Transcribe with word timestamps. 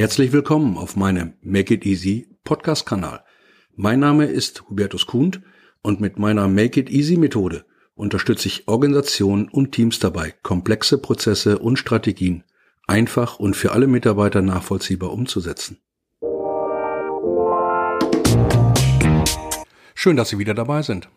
Herzlich 0.00 0.32
willkommen 0.32 0.78
auf 0.78 0.96
meinem 0.96 1.34
Make 1.42 1.74
It 1.74 1.84
Easy 1.84 2.26
Podcast-Kanal. 2.44 3.22
Mein 3.76 4.00
Name 4.00 4.24
ist 4.24 4.62
Hubertus 4.70 5.06
Kuhn 5.06 5.44
und 5.82 6.00
mit 6.00 6.18
meiner 6.18 6.48
Make 6.48 6.80
It 6.80 6.88
Easy 6.88 7.18
Methode 7.18 7.66
unterstütze 7.94 8.48
ich 8.48 8.66
Organisationen 8.66 9.50
und 9.50 9.72
Teams 9.72 9.98
dabei, 9.98 10.32
komplexe 10.42 10.96
Prozesse 10.96 11.58
und 11.58 11.78
Strategien 11.78 12.44
einfach 12.86 13.38
und 13.38 13.56
für 13.56 13.72
alle 13.72 13.86
Mitarbeiter 13.86 14.40
nachvollziehbar 14.40 15.12
umzusetzen. 15.12 15.76
Schön, 19.94 20.16
dass 20.16 20.30
Sie 20.30 20.38
wieder 20.38 20.54
dabei 20.54 20.80
sind. 20.80 21.10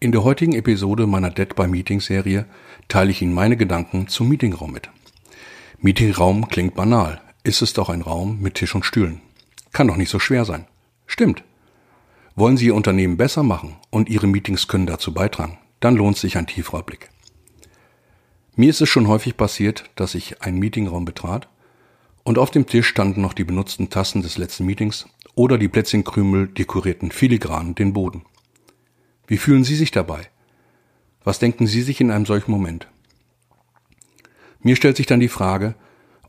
In 0.00 0.10
der 0.10 0.24
heutigen 0.24 0.54
Episode 0.54 1.06
meiner 1.06 1.30
Dead 1.30 1.54
by 1.54 1.68
Meeting 1.68 2.00
Serie 2.00 2.46
teile 2.88 3.12
ich 3.12 3.22
Ihnen 3.22 3.32
meine 3.32 3.56
Gedanken 3.56 4.08
zum 4.08 4.28
Meetingraum 4.28 4.72
mit. 4.72 4.90
Meetingraum 5.78 6.48
klingt 6.48 6.74
banal, 6.74 7.20
ist 7.44 7.62
es 7.62 7.72
doch 7.72 7.88
ein 7.88 8.02
Raum 8.02 8.40
mit 8.40 8.54
Tisch 8.54 8.74
und 8.74 8.84
Stühlen. 8.84 9.20
Kann 9.72 9.88
doch 9.88 9.96
nicht 9.96 10.10
so 10.10 10.18
schwer 10.18 10.44
sein. 10.44 10.66
Stimmt. 11.06 11.44
Wollen 12.34 12.56
Sie 12.56 12.66
Ihr 12.66 12.74
Unternehmen 12.74 13.16
besser 13.16 13.42
machen 13.42 13.76
und 13.90 14.08
Ihre 14.08 14.26
Meetings 14.26 14.68
können 14.68 14.86
dazu 14.86 15.12
beitragen, 15.12 15.58
dann 15.80 15.96
lohnt 15.96 16.16
sich 16.16 16.36
ein 16.36 16.46
tieferer 16.46 16.82
Blick. 16.82 17.10
Mir 18.54 18.70
ist 18.70 18.80
es 18.80 18.88
schon 18.88 19.08
häufig 19.08 19.36
passiert, 19.36 19.90
dass 19.96 20.14
ich 20.14 20.42
einen 20.42 20.58
Meetingraum 20.58 21.04
betrat 21.04 21.48
und 22.22 22.38
auf 22.38 22.50
dem 22.50 22.66
Tisch 22.66 22.86
standen 22.86 23.20
noch 23.20 23.32
die 23.32 23.44
benutzten 23.44 23.90
Tassen 23.90 24.22
des 24.22 24.38
letzten 24.38 24.64
Meetings 24.64 25.06
oder 25.34 25.58
die 25.58 25.68
Plätzchenkrümel 25.68 26.48
dekorierten 26.48 27.10
filigran 27.10 27.74
den 27.74 27.92
Boden. 27.92 28.24
Wie 29.26 29.38
fühlen 29.38 29.64
Sie 29.64 29.76
sich 29.76 29.90
dabei? 29.90 30.28
Was 31.24 31.38
denken 31.38 31.66
Sie 31.66 31.82
sich 31.82 32.00
in 32.00 32.10
einem 32.10 32.26
solchen 32.26 32.50
Moment? 32.50 32.88
Mir 34.60 34.76
stellt 34.76 34.96
sich 34.96 35.06
dann 35.06 35.20
die 35.20 35.28
Frage, 35.28 35.74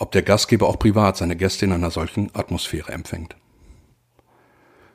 ob 0.03 0.11
der 0.11 0.21
Gastgeber 0.21 0.67
auch 0.67 0.77
privat 0.77 1.15
seine 1.15 1.37
Gäste 1.37 1.63
in 1.63 1.71
einer 1.71 1.89
solchen 1.89 2.29
Atmosphäre 2.35 2.91
empfängt. 2.91 3.37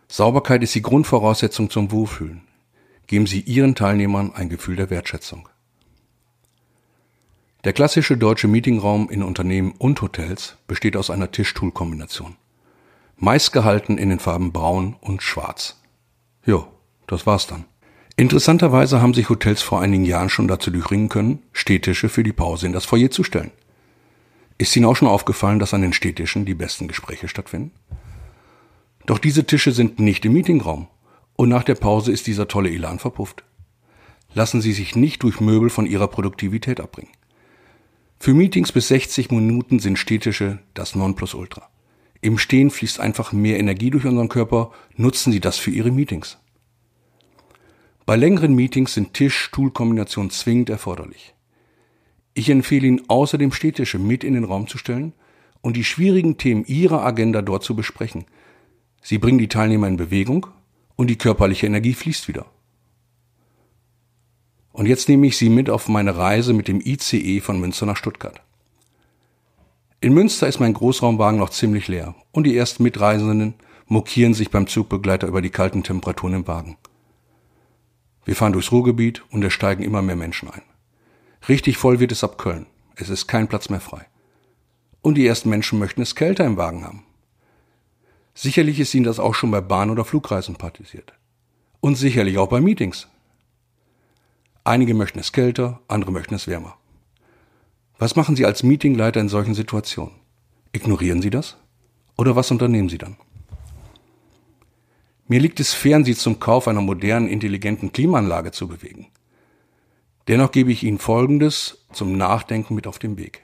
Sauberkeit 0.07 0.63
ist 0.63 0.75
die 0.75 0.83
Grundvoraussetzung 0.83 1.71
zum 1.71 1.91
Wohlfühlen. 1.91 2.43
Geben 3.07 3.27
Sie 3.27 3.41
Ihren 3.41 3.75
Teilnehmern 3.75 4.35
ein 4.35 4.51
Gefühl 4.51 4.77
der 4.77 4.91
Wertschätzung. 4.91 5.49
Der 7.65 7.73
klassische 7.73 8.19
deutsche 8.19 8.49
Meetingraum 8.49 9.09
in 9.09 9.23
Unternehmen 9.23 9.73
und 9.79 10.03
Hotels 10.03 10.59
besteht 10.67 10.95
aus 10.95 11.09
einer 11.09 11.31
Tischstuhlkombination. 11.31 12.37
Meist 13.17 13.55
gehalten 13.55 13.97
in 13.97 14.11
den 14.11 14.19
Farben 14.19 14.53
braun 14.53 14.95
und 15.01 15.23
schwarz. 15.23 15.81
Jo, 16.45 16.69
das 17.07 17.27
war's 17.27 17.47
dann. 17.47 17.65
Interessanterweise 18.17 19.01
haben 19.01 19.15
sich 19.15 19.31
Hotels 19.31 19.63
vor 19.63 19.81
einigen 19.81 20.05
Jahren 20.05 20.29
schon 20.29 20.49
dazu 20.49 20.71
durchringen 20.71 21.09
können, 21.09 21.45
Stehtische 21.53 22.11
für 22.11 22.23
die 22.23 22.35
Pause 22.35 22.67
in 22.67 22.75
das 22.75 22.85
Foyer 22.85 23.11
zu 23.11 23.25
stellen. 23.25 23.53
Ist 24.59 24.75
Ihnen 24.75 24.87
auch 24.87 24.97
schon 24.97 25.09
aufgefallen, 25.09 25.61
dass 25.61 25.73
an 25.73 25.83
den 25.83 25.93
Städtischen 25.93 26.45
die 26.45 26.55
besten 26.55 26.89
Gespräche 26.89 27.29
stattfinden? 27.29 27.73
Doch 29.07 29.21
diese 29.21 29.47
Tische 29.47 29.71
sind 29.73 30.01
nicht 30.01 30.25
im 30.25 30.33
Meetingraum 30.33 30.89
und 31.37 31.49
nach 31.49 31.63
der 31.63 31.77
Pause 31.77 32.11
ist 32.11 32.27
dieser 32.27 32.49
tolle 32.49 32.71
Elan 32.71 32.99
verpufft. 32.99 33.45
Lassen 34.35 34.61
Sie 34.61 34.73
sich 34.73 34.97
nicht 34.97 35.23
durch 35.23 35.41
Möbel 35.41 35.71
von 35.71 35.87
Ihrer 35.87 36.09
Produktivität 36.09 36.81
abbringen. 36.81 37.13
Für 38.19 38.35
Meetings 38.35 38.73
bis 38.73 38.89
60 38.89 39.31
Minuten 39.31 39.79
sind 39.79 39.97
Städtische 39.97 40.59
das 40.75 40.97
Nonplusultra. 40.97 41.69
Im 42.21 42.37
Stehen 42.37 42.71
fließt 42.71 42.99
einfach 42.99 43.33
mehr 43.33 43.61
Energie 43.61 43.91
durch 43.91 44.05
unseren 44.05 44.29
Körper, 44.29 44.73
nutzen 44.97 45.33
Sie 45.33 45.41
das 45.41 45.57
für 45.57 45.71
Ihre 45.71 45.93
Meetings. 45.93 46.37
Bei 48.05 48.17
längeren 48.17 48.55
Meetings 48.55 48.95
sind 48.95 49.15
Tisch-Stuhl-Kombinationen 49.15 50.31
zwingend 50.31 50.69
erforderlich. 50.69 51.35
Ich 52.39 52.51
empfehle 52.51 52.87
Ihnen 52.87 53.03
außerdem 53.09 53.51
Städtische 53.51 53.99
mit 53.99 54.23
in 54.23 54.35
den 54.35 54.45
Raum 54.45 54.69
zu 54.69 54.79
stellen 54.79 55.13
und 55.61 55.77
die 55.77 55.83
schwierigen 55.83 56.39
Themen 56.39 56.65
Ihrer 56.67 57.05
Agenda 57.05 57.43
dort 57.43 57.65
zu 57.65 57.75
besprechen. 57.75 58.27
Sie 59.03 59.19
bringen 59.19 59.39
die 59.39 59.49
Teilnehmer 59.49 59.89
in 59.89 59.97
Bewegung 59.97 60.47
und 60.95 61.11
die 61.11 61.19
körperliche 61.19 61.67
Energie 61.67 61.95
fließt 61.95 62.29
wieder. 62.29 62.47
Und 64.71 64.87
jetzt 64.87 65.09
nehme 65.09 65.27
ich 65.27 65.37
Sie 65.37 65.49
mit 65.49 65.69
auf 65.69 65.89
meine 65.89 66.17
Reise 66.17 66.53
mit 66.53 66.69
dem 66.69 66.81
ICE 66.81 67.41
von 67.41 67.59
Münster 67.59 67.87
nach 67.87 67.97
Stuttgart. 67.97 68.41
In 70.01 70.15
Münster 70.15 70.47
ist 70.47 70.61
mein 70.61 70.75
Großraumwagen 70.75 71.41
noch 71.41 71.51
ziemlich 71.51 71.89
leer 71.89 72.15
und 72.31 72.45
die 72.45 72.57
ersten 72.57 72.85
Mitreisenden 72.85 73.55
mokieren 73.89 74.35
sich 74.35 74.53
beim 74.53 74.69
Zugbegleiter 74.69 75.27
über 75.27 75.43
die 75.43 75.51
kalten 75.51 75.83
Temperaturen 75.83 76.35
im 76.35 76.47
Wagen. 76.47 76.77
Wir 78.25 78.37
fahren 78.37 78.53
durchs 78.53 78.71
Ruhrgebiet 78.71 79.25
und 79.33 79.43
es 79.43 79.53
steigen 79.53 79.83
immer 79.83 80.03
mehr 80.03 80.15
Menschen 80.15 80.49
ein. 80.49 80.63
Richtig 81.47 81.77
voll 81.77 82.01
wird 82.01 82.13
es 82.13 82.25
ab 82.25 82.39
Köln. 82.39 82.67
Es 82.97 83.11
ist 83.11 83.27
kein 83.27 83.49
Platz 83.49 83.69
mehr 83.69 83.81
frei. 83.81 84.07
Und 85.03 85.15
die 85.15 85.27
ersten 85.27 85.51
Menschen 85.51 85.79
möchten 85.79 86.03
es 86.03 86.15
kälter 86.15 86.45
im 86.45 86.57
Wagen 86.57 86.85
haben. 86.85 87.05
Sicherlich 88.35 88.81
ist 88.81 88.95
Ihnen 88.95 89.05
das 89.05 89.19
auch 89.19 89.35
schon 89.35 89.51
bei 89.51 89.61
Bahn- 89.61 89.91
oder 89.91 90.05
Flugreisen 90.05 90.57
passiert. 90.57 91.13
Und 91.81 91.97
sicherlich 91.97 92.39
auch 92.39 92.49
bei 92.49 92.61
Meetings. 92.61 93.09
Einige 94.65 94.95
möchten 94.95 95.19
es 95.19 95.33
kälter, 95.33 95.81
andere 95.89 96.13
möchten 96.13 96.35
es 96.35 96.47
wärmer. 96.47 96.77
Was 97.99 98.17
machen 98.17 98.37
Sie 98.37 98.45
als 98.45 98.63
Meetingleiter 98.63 99.21
in 99.21 99.29
solchen 99.29 99.55
Situationen? 99.55 100.15
Ignorieren 100.73 101.23
Sie 101.23 101.31
das? 101.31 101.57
Oder 102.17 102.37
was 102.37 102.51
unternehmen 102.51 102.89
Sie 102.89 102.99
dann? 102.99 103.17
Mir 105.27 105.41
liegt 105.41 105.61
es 105.61 105.75
fern, 105.75 106.05
Sie 106.05 106.15
zum 106.15 106.41
Kauf 106.41 106.69
einer 106.69 106.81
modernen, 106.81 107.29
intelligenten 107.29 107.93
Klimaanlage 107.93 108.51
zu 108.53 108.69
bewegen. 108.69 109.09
Dennoch 110.29 110.53
gebe 110.53 110.71
ich 110.71 110.85
Ihnen 110.85 110.99
Folgendes 110.99 111.87
zum 111.93 112.17
Nachdenken 112.17 112.75
mit 112.75 112.87
auf 112.87 112.99
den 112.99 113.17
Weg. 113.17 113.43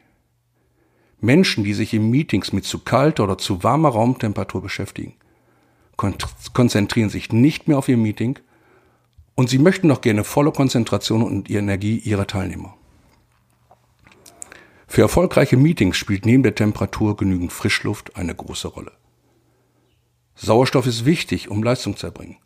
Menschen, 1.21 1.65
die 1.65 1.73
sich 1.73 1.95
in 1.95 2.11
Meetings 2.11 2.53
mit 2.53 2.65
zu 2.67 2.81
kalter 2.81 3.25
oder 3.25 3.39
zu 3.39 3.65
warmer 3.65 3.89
Raumtemperatur 3.89 4.61
beschäftigen, 4.61 5.15
konzentrieren 5.97 7.09
sich 7.09 7.33
nicht 7.33 7.67
mehr 7.67 7.79
auf 7.79 7.89
ihr 7.89 7.97
Meeting 7.97 8.39
und 9.35 9.49
sie 9.49 9.59
möchten 9.59 9.89
noch 9.89 10.03
gerne 10.03 10.25
volle 10.25 10.53
Konzentration 10.53 11.23
und 11.23 11.51
Energie 11.51 11.99
ihrer 11.99 12.27
Teilnehmer. 12.27 12.77
Für 14.87 15.03
erfolgreiche 15.03 15.57
Meetings 15.57 15.97
spielt 15.97 16.27
neben 16.27 16.43
der 16.43 16.55
Temperatur 16.55 17.17
genügend 17.17 17.53
Frischluft 17.53 18.17
eine 18.17 18.35
große 18.35 18.69
Rolle. 18.69 18.93
Sauerstoff 20.37 20.87
ist 20.87 21.05
wichtig, 21.05 21.51
um 21.51 21.63
Leistung 21.63 21.97
zu 21.97 22.07
erbringen. 22.07 22.37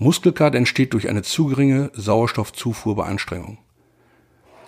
Muskelkater 0.00 0.56
entsteht 0.56 0.94
durch 0.94 1.10
eine 1.10 1.20
zu 1.20 1.46
geringe 1.48 1.90
Sauerstoffzufuhr 1.92 2.96
bei 2.96 3.04
Anstrengung. 3.04 3.58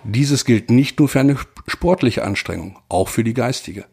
Dieses 0.03 0.45
gilt 0.45 0.69
nicht 0.69 0.99
nur 0.99 1.09
für 1.09 1.21
eine 1.21 1.37
sportliche 1.65 2.23
Anstrengung, 2.23 2.77
auch 2.87 3.09
für 3.09 3.23
die 3.23 3.33
geistige. 3.33 3.85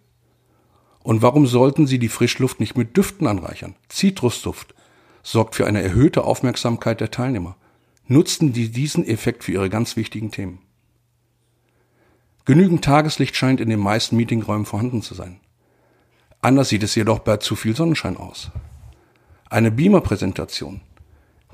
Und 1.02 1.22
warum 1.22 1.46
sollten 1.46 1.86
Sie 1.86 1.98
die 1.98 2.10
Frischluft 2.10 2.60
nicht 2.60 2.76
mit 2.76 2.94
Düften 2.94 3.26
anreichern? 3.26 3.74
Zitrusduft 3.88 4.74
sorgt 5.22 5.54
für 5.54 5.66
eine 5.66 5.80
erhöhte 5.80 6.24
Aufmerksamkeit 6.24 7.00
der 7.00 7.10
Teilnehmer. 7.10 7.56
Nutzen 8.06 8.52
Sie 8.52 8.70
diesen 8.70 9.06
Effekt 9.06 9.44
für 9.44 9.52
Ihre 9.52 9.70
ganz 9.70 9.96
wichtigen 9.96 10.30
Themen. 10.30 10.58
Genügend 12.44 12.84
Tageslicht 12.84 13.34
scheint 13.34 13.62
in 13.62 13.70
den 13.70 13.80
meisten 13.80 14.14
Meetingräumen 14.14 14.66
vorhanden 14.66 15.00
zu 15.00 15.14
sein. 15.14 15.40
Anders 16.42 16.68
sieht 16.68 16.82
es 16.82 16.94
jedoch 16.94 17.20
bei 17.20 17.38
zu 17.38 17.56
viel 17.56 17.74
Sonnenschein 17.74 18.18
aus. 18.18 18.50
Eine 19.48 19.70
Beamer-Präsentation 19.70 20.82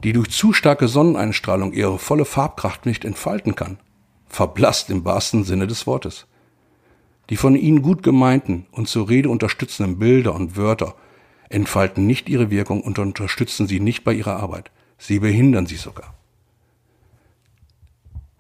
die 0.03 0.12
durch 0.12 0.31
zu 0.31 0.53
starke 0.53 0.89
Sonneneinstrahlung 0.89 1.73
ihre 1.73 1.99
volle 1.99 2.25
Farbkraft 2.25 2.87
nicht 2.87 3.05
entfalten 3.05 3.55
kann, 3.55 3.79
verblasst 4.29 4.91
im 4.91 5.05
wahrsten 5.05 5.45
Sinne 5.45 5.67
des 5.67 5.87
Wortes. 5.87 6.27
Die 7.31 7.37
von 7.37 7.57
ihnen 7.57 7.83
gut 7.83 8.03
gemeinten 8.03 8.67
und 8.71 8.89
zur 8.89 9.09
Rede 9.09 9.29
unterstützenden 9.29 9.99
Bilder 9.99 10.34
und 10.34 10.57
Wörter 10.57 10.95
entfalten 11.49 12.07
nicht 12.07 12.29
ihre 12.29 12.51
Wirkung 12.51 12.83
und 12.83 12.99
unterstützen 12.99 13.66
sie 13.66 13.81
nicht 13.81 14.04
bei 14.04 14.13
ihrer 14.13 14.37
Arbeit. 14.37 14.71
Sie 14.98 15.19
behindern 15.19 15.66
sie 15.66 15.77
sogar. 15.77 16.15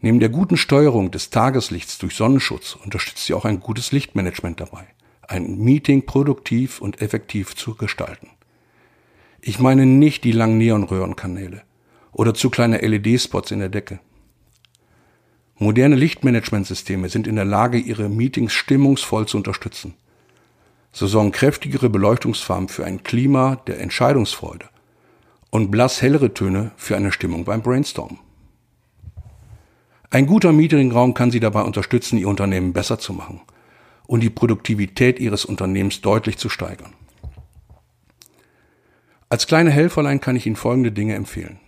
Neben 0.00 0.20
der 0.20 0.28
guten 0.28 0.56
Steuerung 0.56 1.10
des 1.10 1.30
Tageslichts 1.30 1.98
durch 1.98 2.14
Sonnenschutz 2.14 2.76
unterstützt 2.76 3.24
sie 3.24 3.34
auch 3.34 3.44
ein 3.44 3.60
gutes 3.60 3.92
Lichtmanagement 3.92 4.60
dabei, 4.60 4.86
ein 5.22 5.58
Meeting 5.58 6.06
produktiv 6.06 6.80
und 6.80 7.00
effektiv 7.00 7.56
zu 7.56 7.74
gestalten. 7.74 8.30
Ich 9.40 9.58
meine 9.58 9.86
nicht 9.86 10.24
die 10.24 10.32
langen 10.32 10.58
Neonröhrenkanäle 10.58 11.62
oder 12.12 12.34
zu 12.34 12.50
kleine 12.50 12.78
LED-Spots 12.78 13.50
in 13.50 13.60
der 13.60 13.68
Decke. 13.68 14.00
Moderne 15.58 15.96
Lichtmanagementsysteme 15.96 17.08
sind 17.08 17.26
in 17.26 17.36
der 17.36 17.44
Lage, 17.44 17.78
ihre 17.78 18.08
Meetings 18.08 18.52
stimmungsvoll 18.52 19.26
zu 19.26 19.38
unterstützen. 19.38 19.94
So 20.92 21.06
sorgen 21.06 21.32
kräftigere 21.32 21.88
Beleuchtungsfarben 21.88 22.68
für 22.68 22.84
ein 22.84 23.02
Klima 23.02 23.56
der 23.66 23.80
Entscheidungsfreude 23.80 24.66
und 25.50 25.70
blass 25.70 26.02
hellere 26.02 26.34
Töne 26.34 26.72
für 26.76 26.96
eine 26.96 27.12
Stimmung 27.12 27.44
beim 27.44 27.62
Brainstorm. 27.62 28.18
Ein 30.10 30.26
guter 30.26 30.52
Meetingraum 30.52 31.14
kann 31.14 31.30
Sie 31.30 31.40
dabei 31.40 31.62
unterstützen, 31.62 32.18
Ihr 32.18 32.28
Unternehmen 32.28 32.72
besser 32.72 32.98
zu 32.98 33.12
machen 33.12 33.40
und 34.06 34.22
die 34.22 34.30
Produktivität 34.30 35.18
Ihres 35.18 35.44
Unternehmens 35.44 36.00
deutlich 36.00 36.38
zu 36.38 36.48
steigern. 36.48 36.92
Als 39.36 39.46
kleine 39.46 39.70
Helferlein 39.70 40.22
kann 40.22 40.34
ich 40.34 40.46
Ihnen 40.46 40.56
folgende 40.56 40.92
Dinge 40.92 41.14
empfehlen. 41.14 41.60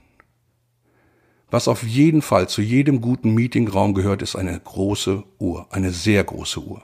Was 1.51 1.69
auf 1.69 1.83
jeden 1.83 2.23
Fall 2.23 2.49
zu 2.49 2.63
jedem 2.63 3.03
guten 3.03 3.35
Meetingraum 3.35 3.93
gehört, 3.93 4.23
ist 4.23 4.37
eine 4.37 4.59
große 4.59 5.23
Uhr, 5.39 5.67
eine 5.69 5.91
sehr 5.91 6.25
große 6.25 6.61
Uhr. 6.61 6.81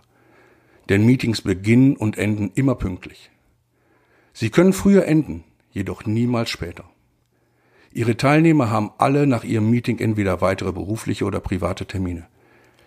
denn 0.90 1.06
Meetings 1.06 1.40
beginnen 1.40 1.96
und 1.96 2.18
enden 2.18 2.50
immer 2.54 2.74
pünktlich. 2.74 3.30
Sie 4.34 4.50
können 4.50 4.74
früher 4.74 5.06
enden, 5.06 5.44
jedoch 5.70 6.04
niemals 6.04 6.50
später. 6.50 6.84
Ihre 7.90 8.18
Teilnehmer 8.18 8.68
haben 8.68 8.90
alle 8.98 9.26
nach 9.26 9.44
ihrem 9.44 9.70
Meeting 9.70 10.00
entweder 10.00 10.42
weitere 10.42 10.72
berufliche 10.72 11.24
oder 11.24 11.40
private 11.40 11.86
Termine. 11.86 12.26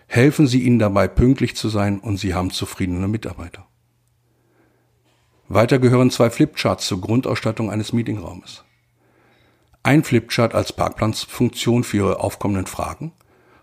Helfen 0.06 0.46
Sie 0.46 0.62
ihnen 0.62 0.78
dabei, 0.78 1.08
pünktlich 1.08 1.56
zu 1.56 1.68
sein 1.68 1.98
und 1.98 2.18
Sie 2.18 2.32
haben 2.32 2.52
zufriedene 2.52 3.08
Mitarbeiter. 3.08 3.67
Weiter 5.50 5.78
gehören 5.78 6.10
zwei 6.10 6.28
Flipcharts 6.28 6.86
zur 6.86 7.00
Grundausstattung 7.00 7.70
eines 7.70 7.94
Meetingraumes. 7.94 8.64
Ein 9.82 10.04
Flipchart 10.04 10.54
als 10.54 10.74
Parkplatzfunktion 10.74 11.84
für 11.84 11.96
Ihre 11.96 12.20
aufkommenden 12.20 12.66
Fragen 12.66 13.12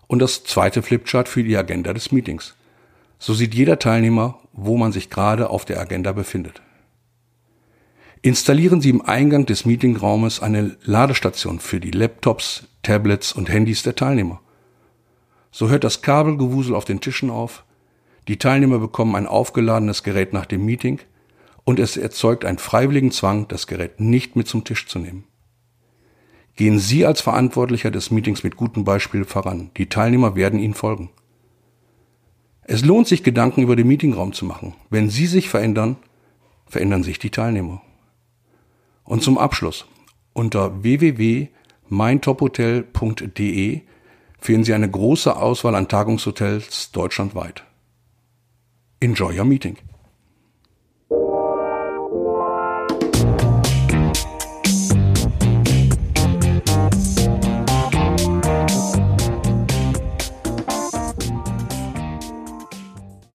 und 0.08 0.18
das 0.18 0.42
zweite 0.42 0.82
Flipchart 0.82 1.28
für 1.28 1.44
die 1.44 1.56
Agenda 1.56 1.92
des 1.92 2.10
Meetings. 2.10 2.56
So 3.20 3.34
sieht 3.34 3.54
jeder 3.54 3.78
Teilnehmer, 3.78 4.40
wo 4.52 4.76
man 4.76 4.90
sich 4.90 5.10
gerade 5.10 5.48
auf 5.48 5.64
der 5.64 5.78
Agenda 5.78 6.10
befindet. 6.10 6.60
Installieren 8.20 8.80
Sie 8.80 8.90
im 8.90 9.02
Eingang 9.02 9.46
des 9.46 9.64
Meetingraumes 9.64 10.42
eine 10.42 10.76
Ladestation 10.82 11.60
für 11.60 11.78
die 11.78 11.92
Laptops, 11.92 12.66
Tablets 12.82 13.32
und 13.32 13.48
Handys 13.48 13.84
der 13.84 13.94
Teilnehmer. 13.94 14.40
So 15.52 15.68
hört 15.68 15.84
das 15.84 16.02
Kabelgewusel 16.02 16.74
auf 16.74 16.84
den 16.84 17.00
Tischen 17.00 17.30
auf, 17.30 17.64
die 18.26 18.38
Teilnehmer 18.38 18.80
bekommen 18.80 19.14
ein 19.14 19.28
aufgeladenes 19.28 20.02
Gerät 20.02 20.32
nach 20.32 20.46
dem 20.46 20.64
Meeting 20.64 20.98
und 21.66 21.78
es 21.80 21.98
erzeugt 21.98 22.44
einen 22.44 22.58
freiwilligen 22.58 23.10
Zwang, 23.10 23.48
das 23.48 23.66
Gerät 23.66 23.98
nicht 24.00 24.36
mit 24.36 24.46
zum 24.46 24.62
Tisch 24.62 24.86
zu 24.86 25.00
nehmen. 25.00 25.24
Gehen 26.54 26.78
Sie 26.78 27.04
als 27.04 27.20
Verantwortlicher 27.20 27.90
des 27.90 28.12
Meetings 28.12 28.44
mit 28.44 28.54
gutem 28.56 28.84
Beispiel 28.84 29.24
voran. 29.24 29.72
Die 29.76 29.88
Teilnehmer 29.88 30.36
werden 30.36 30.60
Ihnen 30.60 30.74
folgen. 30.74 31.10
Es 32.62 32.84
lohnt 32.84 33.08
sich, 33.08 33.24
Gedanken 33.24 33.62
über 33.62 33.74
den 33.76 33.88
Meetingraum 33.88 34.32
zu 34.32 34.46
machen. 34.46 34.74
Wenn 34.90 35.10
Sie 35.10 35.26
sich 35.26 35.48
verändern, 35.48 35.96
verändern 36.66 37.02
sich 37.02 37.18
die 37.18 37.30
Teilnehmer. 37.30 37.82
Und 39.02 39.24
zum 39.24 39.36
Abschluss. 39.36 39.86
Unter 40.32 40.84
www.meintophotel.de 40.84 43.80
finden 44.38 44.64
Sie 44.64 44.72
eine 44.72 44.90
große 44.90 45.36
Auswahl 45.36 45.74
an 45.74 45.88
Tagungshotels 45.88 46.92
deutschlandweit. 46.92 47.64
Enjoy 49.00 49.36
your 49.36 49.44
meeting. 49.44 49.78